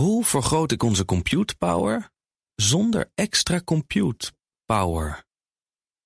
Hoe 0.00 0.24
vergroot 0.24 0.72
ik 0.72 0.82
onze 0.82 1.04
compute 1.04 1.56
power 1.56 2.10
zonder 2.54 3.10
extra 3.14 3.60
compute 3.64 4.32
power? 4.64 5.24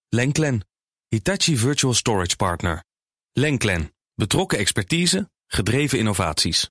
Lenklen, 0.08 0.67
Hitachi 1.08 1.56
Virtual 1.56 1.95
Storage 1.95 2.37
Partner. 2.37 2.85
Lenklen, 3.33 3.95
betrokken 4.15 4.59
expertise, 4.59 5.30
gedreven 5.46 5.99
innovaties. 5.99 6.71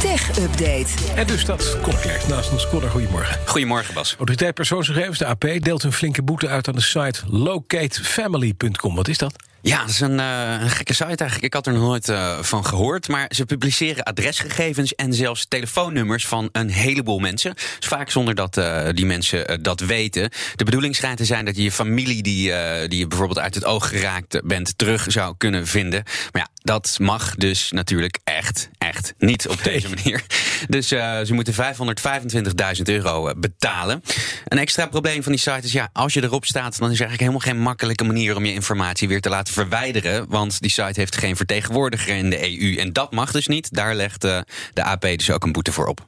Tech 0.00 0.38
Update. 0.38 1.12
En 1.14 1.26
dus 1.26 1.44
dat 1.44 1.80
Kopkerk 1.80 2.28
naast 2.28 2.52
ons. 2.52 2.68
Connor, 2.68 2.90
goedemorgen. 2.90 3.48
Goedemorgen, 3.48 3.94
Bas. 3.94 4.14
Autoriteit 4.16 4.54
Persoonsgegevens, 4.54 5.18
de 5.18 5.26
AP, 5.26 5.40
deelt 5.40 5.82
een 5.82 5.92
flinke 5.92 6.22
boete 6.22 6.48
uit 6.48 6.68
aan 6.68 6.74
de 6.74 6.80
site 6.80 7.22
locatefamily.com. 7.26 8.94
Wat 8.94 9.08
is 9.08 9.18
dat? 9.18 9.34
Ja, 9.66 9.80
dat 9.80 9.88
is 9.88 10.00
een, 10.00 10.18
uh, 10.18 10.60
een, 10.60 10.70
gekke 10.70 10.92
site 10.92 11.06
eigenlijk. 11.06 11.42
Ik 11.42 11.54
had 11.54 11.66
er 11.66 11.72
nog 11.72 11.82
nooit 11.82 12.08
uh, 12.08 12.42
van 12.42 12.66
gehoord. 12.66 13.08
Maar 13.08 13.30
ze 13.34 13.44
publiceren 13.44 14.04
adresgegevens 14.04 14.94
en 14.94 15.14
zelfs 15.14 15.46
telefoonnummers 15.48 16.26
van 16.26 16.48
een 16.52 16.70
heleboel 16.70 17.18
mensen. 17.18 17.54
Dus 17.54 17.88
vaak 17.88 18.10
zonder 18.10 18.34
dat 18.34 18.56
uh, 18.56 18.88
die 18.92 19.06
mensen 19.06 19.62
dat 19.62 19.80
weten. 19.80 20.30
De 20.56 20.64
bedoeling 20.64 20.96
schijnt 20.96 21.16
te 21.16 21.24
zijn 21.24 21.44
dat 21.44 21.56
je 21.56 21.62
je 21.62 21.72
familie, 21.72 22.22
die, 22.22 22.52
die 22.88 22.98
je 22.98 23.06
bijvoorbeeld 23.06 23.38
uit 23.38 23.54
het 23.54 23.64
oog 23.64 23.88
geraakt 23.88 24.40
bent, 24.44 24.78
terug 24.78 25.04
zou 25.08 25.34
kunnen 25.36 25.66
vinden. 25.66 26.02
Maar 26.32 26.42
ja, 26.42 26.48
dat 26.62 26.96
mag 27.00 27.34
dus 27.34 27.72
natuurlijk 27.72 28.18
echt, 28.24 28.68
echt 28.96 29.14
niet 29.18 29.48
op 29.48 29.62
deze 29.62 29.88
manier. 29.88 30.22
Dus 30.68 30.88
ze 30.88 31.30
moeten 31.30 31.54
525.000 31.54 32.82
euro 32.84 33.32
betalen. 33.36 34.02
Een 34.44 34.58
extra 34.58 34.86
probleem 34.86 35.22
van 35.22 35.32
die 35.32 35.40
site 35.40 35.60
is, 35.62 35.72
ja, 35.72 35.88
als 35.92 36.14
je 36.14 36.22
erop 36.22 36.44
staat, 36.44 36.78
dan 36.78 36.90
is 36.90 37.00
er 37.00 37.06
eigenlijk 37.06 37.20
helemaal 37.20 37.54
geen 37.54 37.62
makkelijke 37.62 38.04
manier 38.04 38.36
om 38.36 38.44
je 38.44 38.52
informatie 38.52 39.08
weer 39.08 39.20
te 39.20 39.28
laten 39.28 39.54
verwijderen. 39.54 40.26
Want 40.28 40.60
die 40.60 40.70
site 40.70 41.00
heeft 41.00 41.16
geen 41.16 41.36
vertegenwoordiger 41.36 42.16
in 42.16 42.30
de 42.30 42.60
EU. 42.60 42.76
En 42.76 42.92
dat 42.92 43.12
mag 43.12 43.32
dus 43.32 43.46
niet. 43.46 43.74
Daar 43.74 43.94
legt 43.94 44.24
uh, 44.24 44.40
de 44.72 44.82
AP 44.82 45.00
dus 45.00 45.30
ook 45.30 45.44
een 45.44 45.52
boete 45.52 45.72
voor 45.72 45.86
op. 45.86 46.06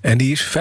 En 0.00 0.18
die 0.18 0.32
is 0.32 0.44
520.000 0.44 0.52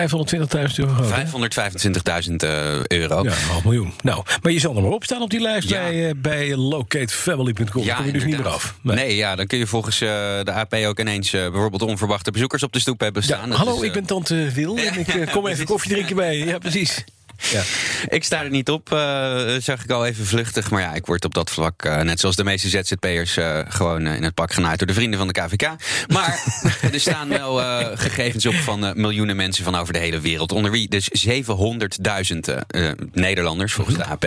euro. 0.76 1.04
525.000 1.04 2.34
uh, 2.44 2.84
euro. 2.84 3.24
Ja, 3.24 3.32
een 3.32 3.48
half 3.48 3.64
miljoen. 3.64 3.94
Nou, 4.02 4.24
maar 4.42 4.52
je 4.52 4.60
zal 4.60 4.76
er 4.76 4.82
maar 4.82 4.92
op 4.92 5.04
staan 5.04 5.22
op 5.22 5.30
die 5.30 5.40
lijst 5.40 5.70
ja. 5.70 5.82
bij, 5.82 6.08
uh, 6.08 6.12
bij 6.16 6.56
locatefamily.com. 6.56 7.84
Ja, 7.84 7.96
kom 7.96 8.06
je 8.06 8.12
dus 8.12 8.24
niet 8.24 8.38
meer 8.38 8.48
af. 8.48 8.76
Nee. 8.82 8.96
nee, 8.96 9.16
ja, 9.16 9.36
dan 9.36 9.48
kun 9.48 9.58
je 9.58 9.68
volgens 9.68 10.02
uh, 10.02 10.10
de 10.44 10.52
AP 10.52 10.74
ook 10.74 11.00
ineens 11.00 11.32
bijvoorbeeld 11.32 11.82
onverwachte 11.82 12.32
bezoekers 12.32 12.64
op 12.64 12.74
de 12.74 12.80
stoep 12.80 13.00
hebben 13.00 13.24
staan. 13.24 13.50
Ja, 13.50 13.56
hallo, 13.56 13.76
is, 13.76 13.82
ik 13.82 13.94
ben 13.94 14.06
tante 14.06 14.52
Wil 14.54 14.78
en 14.88 15.00
ik 15.00 15.30
kom 15.32 15.48
even 15.48 15.66
koffie 15.66 15.92
drinken 15.92 16.16
bij 16.16 16.38
je. 16.38 16.46
Ja, 16.46 16.58
precies. 16.58 17.04
Ja. 17.52 17.64
Ik 18.08 18.24
sta 18.24 18.44
er 18.44 18.50
niet 18.50 18.70
op, 18.70 18.94
uh, 18.94 19.00
zag 19.60 19.84
ik 19.84 19.90
al 19.90 20.06
even 20.06 20.26
vluchtig. 20.26 20.72
Maar 20.72 20.82
ja, 20.82 20.94
ik 20.94 21.06
word 21.06 21.26
op 21.26 21.34
dat 21.34 21.50
vlak, 21.50 21.86
uh, 21.86 22.02
net 22.02 22.20
zoals 22.20 22.36
de 22.36 22.44
meeste 22.44 22.70
ZZP'ers, 22.70 23.38
uh, 23.38 23.60
gewoon 23.68 24.08
in 24.08 24.24
het 24.24 24.34
pak 24.34 24.54
genaaid 24.54 24.78
door 24.78 24.88
de 24.88 24.94
vrienden 24.94 25.20
van 25.20 25.28
de 25.28 25.34
KVK. 25.34 25.76
Maar 26.08 26.44
er 26.94 27.00
staan 27.00 27.30
wel 27.30 27.56
gegevens 27.98 28.46
op 28.46 28.56
van 28.56 28.94
miljoenen 28.96 29.36
mensen 29.36 29.64
van 29.64 29.76
over 29.76 29.94
de 29.94 30.00
hele 30.00 30.20
wereld. 30.20 30.52
Onder 30.52 30.72
wie 30.72 30.88
dus 30.90 31.28
700.000 31.28 31.44
Nederlanders, 33.12 33.74
volgens 33.74 33.98
de 33.98 34.06
AP. 34.06 34.24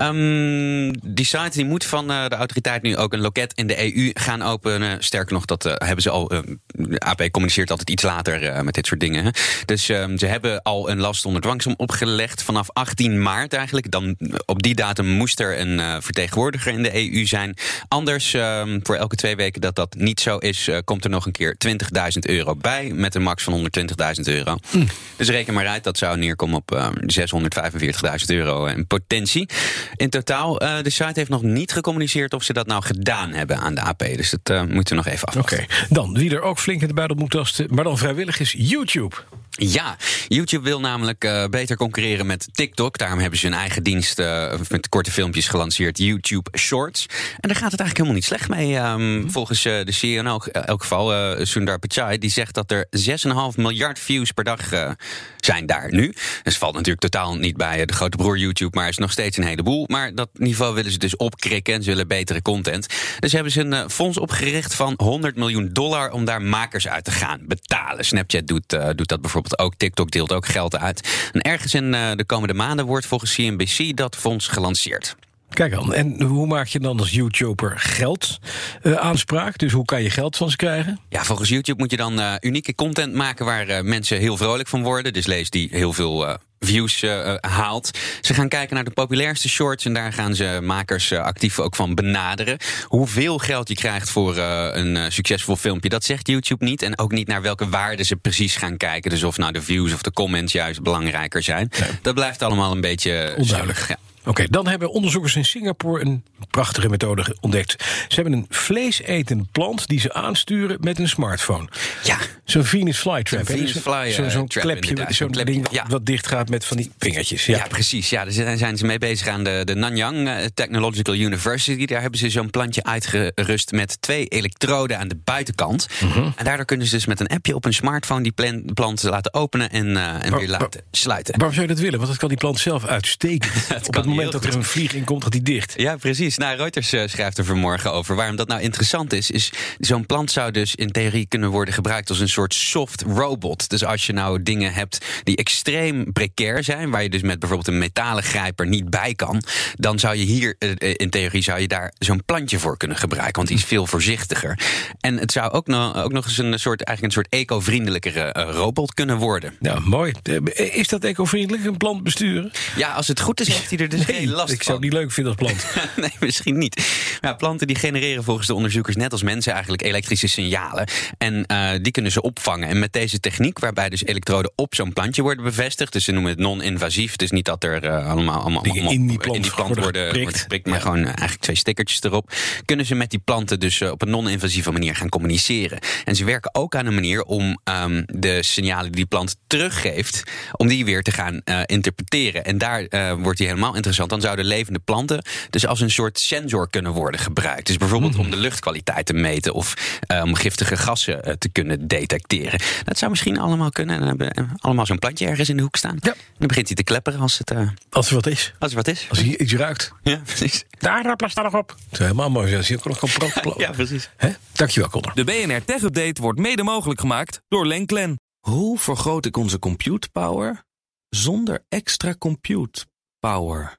Um, 0.00 1.00
die 1.14 1.24
site 1.24 1.50
die 1.50 1.64
moet 1.64 1.84
van 1.84 2.06
de 2.06 2.36
autoriteit 2.36 2.82
nu 2.82 2.96
ook 2.96 3.12
een 3.12 3.20
loket 3.20 3.52
in 3.54 3.66
de 3.66 3.94
EU 3.96 4.10
gaan 4.14 4.42
openen. 4.42 5.04
Sterker 5.04 5.34
nog, 5.34 5.44
dat 5.44 5.62
hebben 5.62 6.02
ze 6.02 6.10
al. 6.10 6.32
De 6.76 7.00
AP 7.00 7.30
communiceert 7.30 7.70
altijd 7.70 7.90
iets 7.90 8.02
later 8.02 8.64
met 8.64 8.74
dit 8.74 8.86
soort 8.86 9.00
dingen. 9.00 9.24
Hè. 9.24 9.30
Dus 9.64 9.88
um, 9.88 10.18
ze 10.18 10.26
hebben 10.26 10.62
al 10.62 10.90
een 10.90 10.98
last 10.98 11.24
onder 11.24 11.42
dwangsom 11.42 11.74
opgelegd 11.76 12.42
vanaf 12.42 12.70
18 12.72 13.22
maart 13.22 13.52
eigenlijk. 13.52 13.90
Dan, 13.90 14.16
op 14.46 14.62
die 14.62 14.74
datum 14.74 15.06
moest 15.06 15.40
er 15.40 15.60
een 15.60 15.78
uh, 15.78 15.96
vertegenwoordiger 16.00 16.72
in 16.72 16.82
de 16.82 17.12
EU 17.12 17.26
zijn. 17.26 17.56
Anders, 17.88 18.34
uh, 18.34 18.62
voor 18.82 18.96
elke 18.96 19.16
twee 19.16 19.36
weken 19.36 19.60
dat 19.60 19.74
dat 19.74 19.94
niet 19.94 20.20
zo 20.20 20.38
is, 20.38 20.68
uh, 20.68 20.78
komt 20.84 21.04
er 21.04 21.10
nog 21.10 21.26
een 21.26 21.32
keer 21.32 21.56
20.000 21.68 21.78
euro 22.20 22.56
bij. 22.56 22.90
Met 22.94 23.14
een 23.14 23.22
max 23.22 23.42
van 23.42 23.70
120.000 23.78 24.22
euro. 24.24 24.56
Mm. 24.70 24.86
Dus 25.16 25.28
reken 25.28 25.54
maar 25.54 25.66
uit, 25.66 25.84
dat 25.84 25.98
zou 25.98 26.18
neerkomen 26.18 26.56
op 26.56 26.94
645.000 27.00 28.26
euro 28.26 28.66
in 28.66 28.86
potentie. 28.86 29.48
In 29.96 30.10
totaal, 30.10 30.58
de 30.58 30.90
site 30.90 31.12
heeft 31.14 31.30
nog 31.30 31.42
niet 31.42 31.72
gecommuniceerd 31.72 32.34
of 32.34 32.42
ze 32.42 32.52
dat 32.52 32.66
nou 32.66 32.82
gedaan 32.82 33.32
hebben 33.32 33.58
aan 33.58 33.74
de 33.74 33.80
AP. 33.80 33.98
Dus 33.98 34.34
dat 34.42 34.68
moeten 34.68 34.96
we 34.96 35.02
nog 35.02 35.12
even 35.14 35.28
afwachten. 35.28 35.58
Oké, 35.58 35.72
okay. 35.72 35.86
dan 35.88 36.14
wie 36.14 36.30
er 36.30 36.42
ook 36.42 36.58
flink 36.66 36.82
in 36.82 36.88
de 36.88 36.94
buidel 36.94 37.16
moet 37.16 37.30
tasten, 37.30 37.66
maar 37.70 37.84
dan 37.84 37.98
vrijwillig 37.98 38.40
is 38.40 38.54
YouTube. 38.58 39.16
Ja, 39.58 39.96
YouTube 40.28 40.64
wil 40.64 40.80
namelijk 40.80 41.24
uh, 41.24 41.44
beter 41.44 41.76
concurreren 41.76 42.26
met 42.26 42.48
TikTok. 42.52 42.98
Daarom 42.98 43.18
hebben 43.18 43.38
ze 43.38 43.46
hun 43.46 43.56
eigen 43.56 43.82
dienst 43.82 44.18
uh, 44.18 44.52
met 44.68 44.88
korte 44.88 45.10
filmpjes 45.10 45.48
gelanceerd, 45.48 45.98
YouTube 45.98 46.58
Shorts. 46.58 47.06
En 47.40 47.48
daar 47.48 47.56
gaat 47.56 47.70
het 47.70 47.80
eigenlijk 47.80 47.96
helemaal 47.96 48.14
niet 48.14 48.24
slecht 48.24 48.48
mee. 48.48 48.76
Um, 48.76 49.20
mm. 49.20 49.30
Volgens 49.30 49.64
uh, 49.64 49.84
de 49.84 49.92
CEO 49.92 50.18
in 50.18 50.26
elk, 50.26 50.46
elk 50.46 50.80
geval, 50.80 51.36
Sundar 51.46 51.78
Pichai, 51.78 52.18
die 52.18 52.30
zegt 52.30 52.54
dat 52.54 52.70
er 52.70 52.86
6,5 52.98 53.56
miljard 53.56 53.98
views 53.98 54.30
per 54.30 54.44
dag 54.44 54.94
zijn 55.36 55.66
daar 55.66 55.92
nu. 55.92 56.14
Dus 56.42 56.58
valt 56.58 56.74
natuurlijk 56.74 57.00
totaal 57.00 57.36
niet 57.36 57.56
bij 57.56 57.86
de 57.86 57.92
grote 57.92 58.16
broer 58.16 58.38
YouTube, 58.38 58.76
maar 58.76 58.88
is 58.88 58.98
nog 58.98 59.12
steeds 59.12 59.36
een 59.36 59.44
heleboel. 59.44 59.84
Maar 59.86 60.14
dat 60.14 60.28
niveau 60.32 60.74
willen 60.74 60.92
ze 60.92 60.98
dus 60.98 61.16
opkrikken 61.16 61.74
en 61.74 61.82
zullen 61.82 62.08
betere 62.08 62.42
content. 62.42 62.86
Dus 63.18 63.32
hebben 63.32 63.52
ze 63.52 63.60
een 63.60 63.90
fonds 63.90 64.18
opgericht 64.18 64.74
van 64.74 64.94
100 64.96 65.36
miljoen 65.36 65.68
dollar 65.72 66.10
om 66.10 66.24
daar 66.24 66.42
makers 66.42 66.88
uit 66.88 67.04
te 67.04 67.10
gaan 67.10 67.40
betalen. 67.46 68.04
Snapchat 68.04 68.46
doet, 68.46 68.78
doet 68.94 69.08
dat 69.08 69.20
bijvoorbeeld 69.20 69.45
ook 69.58 69.74
TikTok 69.76 70.10
deelt 70.10 70.32
ook 70.32 70.46
geld 70.46 70.76
uit. 70.76 71.30
En 71.32 71.40
ergens 71.40 71.74
in 71.74 71.92
uh, 71.92 72.12
de 72.12 72.24
komende 72.24 72.54
maanden 72.54 72.86
wordt 72.86 73.06
volgens 73.06 73.34
CNBC 73.34 73.96
dat 73.96 74.16
fonds 74.16 74.48
gelanceerd. 74.48 75.16
Kijk 75.56 75.72
dan, 75.72 75.94
en 75.94 76.22
hoe 76.22 76.46
maak 76.46 76.66
je 76.66 76.80
dan 76.80 76.98
als 76.98 77.10
YouTuber 77.10 77.74
geld 77.78 78.38
uh, 78.82 78.92
aanspraak? 78.92 79.58
Dus 79.58 79.72
hoe 79.72 79.84
kan 79.84 80.02
je 80.02 80.10
geld 80.10 80.36
van 80.36 80.50
ze 80.50 80.56
krijgen? 80.56 81.00
Ja, 81.08 81.24
volgens 81.24 81.48
YouTube 81.48 81.78
moet 81.78 81.90
je 81.90 81.96
dan 81.96 82.20
uh, 82.20 82.34
unieke 82.40 82.74
content 82.74 83.14
maken 83.14 83.44
waar 83.44 83.68
uh, 83.68 83.80
mensen 83.80 84.18
heel 84.18 84.36
vrolijk 84.36 84.68
van 84.68 84.82
worden. 84.82 85.12
Dus 85.12 85.26
lees 85.26 85.50
die 85.50 85.68
heel 85.70 85.92
veel 85.92 86.38
views 86.60 87.02
uh, 87.02 87.34
haalt. 87.40 87.98
Ze 88.20 88.34
gaan 88.34 88.48
kijken 88.48 88.74
naar 88.74 88.84
de 88.84 88.90
populairste 88.90 89.48
shorts 89.48 89.84
en 89.84 89.92
daar 89.92 90.12
gaan 90.12 90.34
ze 90.34 90.58
makers 90.62 91.10
uh, 91.10 91.18
actief 91.18 91.58
ook 91.58 91.76
van 91.76 91.94
benaderen. 91.94 92.58
Hoeveel 92.84 93.38
geld 93.38 93.68
je 93.68 93.74
krijgt 93.74 94.10
voor 94.10 94.36
uh, 94.36 94.68
een 94.72 95.12
succesvol 95.12 95.56
filmpje, 95.56 95.88
dat 95.88 96.04
zegt 96.04 96.28
YouTube 96.28 96.64
niet. 96.64 96.82
En 96.82 96.98
ook 96.98 97.12
niet 97.12 97.26
naar 97.28 97.42
welke 97.42 97.68
waarden 97.68 98.06
ze 98.06 98.16
precies 98.16 98.56
gaan 98.56 98.76
kijken. 98.76 99.10
Dus 99.10 99.22
of 99.22 99.36
nou 99.36 99.52
de 99.52 99.62
views 99.62 99.92
of 99.92 100.02
de 100.02 100.12
comments 100.12 100.52
juist 100.52 100.82
belangrijker 100.82 101.42
zijn. 101.42 101.70
Nee. 101.80 101.90
Dat 102.02 102.14
blijft 102.14 102.42
allemaal 102.42 102.72
een 102.72 102.80
beetje 102.80 103.34
onduidelijk. 103.36 103.84
Ja. 103.88 103.96
Oké, 104.26 104.30
okay, 104.30 104.46
dan 104.50 104.66
hebben 104.66 104.90
onderzoekers 104.90 105.36
in 105.36 105.44
Singapore 105.44 106.04
een 106.04 106.24
prachtige 106.50 106.88
methode 106.88 107.36
ontdekt. 107.40 107.84
Ze 108.08 108.14
hebben 108.14 108.32
een 108.32 108.46
vleesetend 108.48 109.52
plant 109.52 109.86
die 109.88 110.00
ze 110.00 110.12
aansturen 110.12 110.78
met 110.80 110.98
een 110.98 111.08
smartphone. 111.08 111.68
Ja. 112.04 112.18
Zo'n 112.44 112.64
Venus 112.64 112.98
flytrap. 112.98 113.46
Zo'n 113.46 113.56
Venus 113.56 113.78
fly 113.78 114.12
Zo'n 114.12 114.30
zo 114.30 114.44
klepje, 114.44 115.06
zo'n 115.08 115.32
ding 115.32 115.66
ja. 115.70 115.84
wat 115.88 116.06
dicht 116.06 116.26
gaat 116.26 116.48
met 116.48 116.64
van 116.64 116.76
die 116.76 116.90
vingertjes. 116.98 117.46
Ja, 117.46 117.56
ja 117.56 117.66
precies. 117.66 118.10
Ja, 118.10 118.24
daar 118.24 118.56
zijn 118.56 118.76
ze 118.76 118.86
mee 118.86 118.98
bezig 118.98 119.28
aan 119.28 119.44
de, 119.44 119.62
de 119.64 119.74
Nanyang 119.74 120.30
Technological 120.54 121.14
University. 121.14 121.86
Daar 121.86 122.00
hebben 122.00 122.18
ze 122.18 122.30
zo'n 122.30 122.50
plantje 122.50 122.84
uitgerust 122.84 123.72
met 123.72 124.00
twee 124.00 124.26
elektroden 124.26 124.98
aan 124.98 125.08
de 125.08 125.18
buitenkant. 125.24 125.86
Mm 126.00 126.10
-hmm. 126.10 126.32
En 126.36 126.44
daardoor 126.44 126.64
kunnen 126.64 126.86
ze 126.86 126.94
dus 126.94 127.06
met 127.06 127.20
een 127.20 127.26
appje 127.26 127.54
op 127.54 127.64
een 127.64 127.74
smartphone 127.74 128.22
die 128.22 128.32
plant, 128.32 128.74
plant 128.74 129.02
laten 129.02 129.34
openen 129.34 129.70
en, 129.70 129.86
uh, 129.86 130.24
en 130.24 130.36
weer 130.36 130.48
laten 130.48 130.82
sluiten. 130.90 131.34
Waarom 131.34 131.54
zou 131.54 131.66
je 131.66 131.72
dat 131.72 131.82
willen? 131.82 131.98
Want 131.98 132.10
dat 132.10 132.18
kan 132.18 132.28
die 132.28 132.38
plant 132.38 132.58
zelf 132.58 132.84
uitsteken. 132.84 133.50
op 133.86 133.94
het 133.94 134.06
moment 134.16 134.42
dat 134.42 134.44
er 134.44 134.54
een 134.54 134.64
vlieg 134.64 134.94
in 134.94 135.04
komt, 135.04 135.22
gaat 135.22 135.32
die 135.32 135.42
dicht. 135.42 135.74
Ja, 135.76 135.96
precies. 135.96 136.36
Nou, 136.36 136.56
Reuters 136.56 136.92
uh, 136.92 137.02
schrijft 137.06 137.38
er 137.38 137.44
vanmorgen 137.44 137.92
over. 137.92 138.16
Waarom 138.16 138.36
dat 138.36 138.48
nou 138.48 138.60
interessant 138.60 139.12
is, 139.12 139.30
is 139.30 139.52
zo'n 139.78 140.06
plant 140.06 140.30
zou 140.30 140.50
dus 140.50 140.74
in 140.74 140.90
theorie 140.90 141.26
kunnen 141.26 141.50
worden 141.50 141.74
gebruikt 141.74 142.08
als 142.08 142.20
een 142.20 142.28
soort 142.28 142.54
soft 142.54 143.02
robot. 143.02 143.68
Dus 143.68 143.84
als 143.84 144.06
je 144.06 144.12
nou 144.12 144.42
dingen 144.42 144.72
hebt 144.72 145.04
die 145.22 145.36
extreem 145.36 146.12
precair 146.12 146.64
zijn, 146.64 146.90
waar 146.90 147.02
je 147.02 147.10
dus 147.10 147.22
met 147.22 147.38
bijvoorbeeld 147.38 147.68
een 147.68 147.78
metalen 147.78 148.22
grijper 148.22 148.66
niet 148.66 148.90
bij 148.90 149.14
kan, 149.14 149.42
dan 149.74 149.98
zou 149.98 150.16
je 150.16 150.24
hier 150.24 150.56
uh, 150.58 150.70
in 150.78 151.10
theorie 151.10 151.42
zou 151.42 151.60
je 151.60 151.68
daar 151.68 151.92
zo'n 151.98 152.24
plantje 152.24 152.58
voor 152.58 152.76
kunnen 152.76 152.96
gebruiken, 152.96 153.34
want 153.34 153.48
die 153.48 153.56
is 153.56 153.64
veel 153.64 153.86
voorzichtiger. 153.86 154.58
En 155.00 155.18
het 155.18 155.32
zou 155.32 155.52
ook 155.52 155.66
nog, 155.66 155.96
ook 155.96 156.12
nog 156.12 156.24
eens 156.24 156.38
een 156.38 156.58
soort, 156.58 156.82
eigenlijk 156.82 157.16
een 157.16 157.22
soort 157.22 157.42
eco-vriendelijkere 157.42 158.34
uh, 158.36 158.54
robot 158.54 158.94
kunnen 158.94 159.16
worden. 159.16 159.54
Ja, 159.60 159.78
mooi. 159.78 160.12
Is 160.54 160.88
dat 160.88 161.04
eco-vriendelijk, 161.04 161.64
een 161.64 161.76
plant 161.76 162.02
besturen? 162.02 162.50
Ja, 162.76 162.92
als 162.92 163.08
het 163.08 163.20
goed 163.20 163.40
is, 163.40 163.48
heeft 163.48 163.70
hij 163.70 163.78
er 163.78 163.88
dus. 163.88 164.05
Geen 164.06 164.30
last 164.30 164.52
ik 164.52 164.62
zou 164.62 164.76
het 164.76 164.84
niet 164.84 164.92
leuk 164.92 165.12
vinden 165.12 165.36
als 165.36 165.46
plant. 165.46 165.66
nee, 166.06 166.16
misschien 166.20 166.58
niet. 166.58 166.84
Ja, 167.20 167.34
planten 167.34 167.66
die 167.66 167.76
genereren 167.76 168.24
volgens 168.24 168.46
de 168.46 168.54
onderzoekers 168.54 168.96
net 168.96 169.12
als 169.12 169.22
mensen 169.22 169.52
eigenlijk 169.52 169.82
elektrische 169.82 170.26
signalen. 170.26 170.88
En 171.18 171.44
uh, 171.52 171.70
die 171.82 171.92
kunnen 171.92 172.12
ze 172.12 172.22
opvangen. 172.22 172.68
En 172.68 172.78
met 172.78 172.92
deze 172.92 173.20
techniek, 173.20 173.58
waarbij 173.58 173.88
dus 173.88 174.04
elektroden 174.04 174.52
op 174.54 174.74
zo'n 174.74 174.92
plantje 174.92 175.22
worden 175.22 175.44
bevestigd. 175.44 175.92
Dus 175.92 176.04
ze 176.04 176.12
noemen 176.12 176.30
het 176.30 176.40
non-invasief. 176.40 177.16
Dus 177.16 177.30
niet 177.30 177.44
dat 177.44 177.64
er 177.64 177.84
uh, 177.84 177.90
allemaal, 177.90 178.40
allemaal, 178.40 178.62
allemaal 178.62 178.92
in 178.92 179.06
die 179.06 179.18
plant, 179.18 179.36
in 179.36 179.42
die 179.42 179.50
plant 179.50 179.68
worden, 179.68 179.82
worden 179.82 180.08
geprikt, 180.08 180.40
geprikt 180.40 180.66
maar 180.66 180.74
ja. 180.74 180.80
gewoon 180.80 180.98
uh, 180.98 181.06
eigenlijk 181.06 181.40
twee 181.40 181.56
stickertjes 181.56 182.02
erop. 182.02 182.32
Kunnen 182.64 182.86
ze 182.86 182.94
met 182.94 183.10
die 183.10 183.20
planten 183.24 183.60
dus 183.60 183.82
op 183.82 184.02
een 184.02 184.10
non-invasieve 184.10 184.70
manier 184.70 184.96
gaan 184.96 185.08
communiceren. 185.08 185.78
En 186.04 186.16
ze 186.16 186.24
werken 186.24 186.54
ook 186.54 186.74
aan 186.74 186.86
een 186.86 186.94
manier 186.94 187.22
om 187.22 187.60
um, 187.64 188.04
de 188.06 188.42
signalen 188.42 188.84
die 188.84 188.94
die 188.94 189.06
plant 189.06 189.36
teruggeeft, 189.46 190.22
om 190.52 190.68
die 190.68 190.84
weer 190.84 191.02
te 191.02 191.10
gaan 191.10 191.40
interpreteren. 191.66 192.44
En 192.44 192.58
daar 192.58 192.86
wordt 193.18 193.38
die 193.38 193.46
helemaal 193.46 193.74
interessant 193.74 193.95
interessant. 193.98 194.10
Dan 194.10 194.20
zouden 194.20 194.44
levende 194.44 194.78
planten 194.78 195.24
dus 195.50 195.66
als 195.66 195.80
een 195.80 195.90
soort 195.90 196.18
sensor 196.18 196.70
kunnen 196.70 196.92
worden 196.92 197.20
gebruikt. 197.20 197.66
Dus 197.66 197.76
bijvoorbeeld 197.76 198.12
Mhm. 198.12 198.20
om 198.20 198.30
de 198.30 198.36
luchtkwaliteit 198.36 199.06
te 199.06 199.12
meten 199.12 199.52
of 199.54 199.98
eh, 200.06 200.22
om 200.22 200.34
giftige 200.34 200.76
gassen 200.76 201.22
eh, 201.24 201.32
te 201.32 201.48
kunnen 201.48 201.86
detecteren. 201.88 202.60
Dat 202.84 202.98
zou 202.98 203.10
misschien 203.10 203.38
allemaal 203.38 203.70
kunnen. 203.70 203.94
En 203.94 204.00
dan 204.00 204.08
hebben 204.08 204.26
we 204.26 204.58
allemaal 204.58 204.86
zo'n 204.86 204.98
plantje 204.98 205.26
ergens 205.26 205.48
in 205.48 205.56
de 205.56 205.62
hoek 205.62 205.76
staan. 205.76 205.96
Ja. 206.00 206.14
Dan 206.38 206.48
begint 206.48 206.66
hij 206.66 206.76
te 206.76 206.82
klepperen 206.84 207.20
als, 207.20 207.38
het, 207.38 207.50
eh, 207.50 207.68
Als 207.90 208.08
er 208.08 208.14
wat 208.14 208.26
is. 208.26 208.52
als 208.58 208.70
er 208.70 208.76
wat 208.76 208.88
is. 208.88 209.06
Als 209.08 209.18
hij 209.18 209.38
iets 209.38 209.54
ruikt. 209.54 209.92
Ja, 210.02 210.20
precies. 210.24 210.64
Daar, 210.78 211.02
daar 211.02 211.16
daar 211.34 211.44
nog 211.44 211.54
op. 211.54 211.68
Dat 211.68 211.76
is 211.92 211.98
helemaal 211.98 212.30
mooi. 212.30 212.56
Als 212.56 212.68
je 212.68 212.76
ook 212.76 212.84
nog 212.84 212.98
kan. 212.98 213.54
Ja, 213.56 213.70
precies. 213.70 214.10
Hè? 214.16 214.30
Dankjewel, 214.52 214.88
Connor. 214.90 215.12
De 215.14 215.24
BNR 215.24 215.64
Tech 215.64 215.82
Update 215.82 216.20
wordt 216.22 216.38
mede 216.38 216.62
mogelijk 216.62 217.00
gemaakt 217.00 217.40
door 217.48 217.66
Lenklen. 217.66 218.16
Hoe 218.40 218.78
vergroot 218.78 219.26
ik 219.26 219.36
onze 219.36 219.58
compute 219.58 220.08
power 220.12 220.62
zonder 221.08 221.64
extra 221.68 222.14
compute 222.18 222.86
power? 223.18 223.78